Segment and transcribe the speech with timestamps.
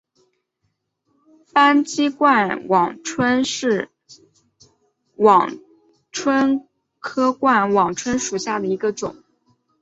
[1.53, 3.89] 斑脊冠网蝽为
[5.15, 5.55] 网
[6.11, 6.65] 蝽
[6.99, 9.15] 科冠网蝽属下的一个种。